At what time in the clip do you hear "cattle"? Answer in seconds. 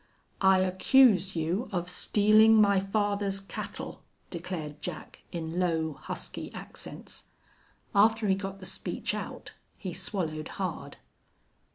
3.39-4.01